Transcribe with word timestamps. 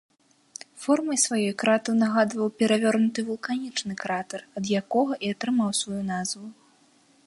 Формай 0.85 1.19
сваёй 1.25 1.49
кратар 1.63 1.93
нагадваў 2.03 2.47
перавернуты 2.63 3.27
вулканічны 3.29 3.93
кратар, 4.03 4.39
ад 4.61 4.65
якога 4.83 5.13
і 5.27 5.35
атрымаў 5.37 5.69
сваю 5.83 6.01
назву. 6.15 6.47